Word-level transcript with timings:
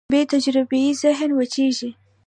بېتجربې 0.11 0.81
ذهن 1.01 1.31
وچېږي. 1.37 1.89